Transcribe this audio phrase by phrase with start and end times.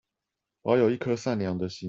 [0.63, 1.79] 保有一顆善良的心